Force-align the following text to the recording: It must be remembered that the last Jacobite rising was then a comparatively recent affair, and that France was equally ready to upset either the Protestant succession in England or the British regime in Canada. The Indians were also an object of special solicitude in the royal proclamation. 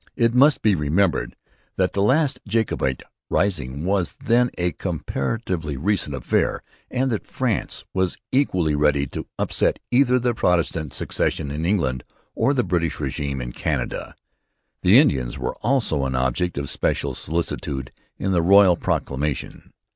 It 0.15 0.33
must 0.33 0.63
be 0.63 0.73
remembered 0.73 1.35
that 1.75 1.93
the 1.93 2.01
last 2.01 2.39
Jacobite 2.47 3.03
rising 3.29 3.85
was 3.85 4.15
then 4.19 4.49
a 4.57 4.71
comparatively 4.71 5.77
recent 5.77 6.15
affair, 6.15 6.63
and 6.89 7.11
that 7.11 7.27
France 7.27 7.85
was 7.93 8.17
equally 8.31 8.73
ready 8.73 9.05
to 9.05 9.27
upset 9.37 9.77
either 9.91 10.17
the 10.17 10.33
Protestant 10.33 10.95
succession 10.95 11.51
in 11.51 11.67
England 11.67 12.03
or 12.33 12.55
the 12.55 12.63
British 12.63 12.99
regime 12.99 13.39
in 13.41 13.51
Canada. 13.51 14.15
The 14.81 14.97
Indians 14.97 15.37
were 15.37 15.53
also 15.61 16.05
an 16.07 16.15
object 16.15 16.57
of 16.57 16.67
special 16.67 17.13
solicitude 17.13 17.91
in 18.17 18.31
the 18.31 18.41
royal 18.41 18.75
proclamation. 18.75 19.71